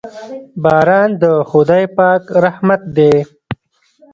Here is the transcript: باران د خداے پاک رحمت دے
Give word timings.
باران 0.63 1.09
د 1.21 1.23
خداے 1.49 1.85
پاک 1.97 2.23
رحمت 2.43 2.81
دے 2.95 3.11